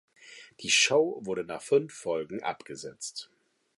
Die 0.61 0.71
Show 0.71 1.19
wurde 1.27 1.43
nach 1.43 1.61
fünf 1.61 1.93
Folgen 1.93 2.41
abgesetzt. 2.41 3.29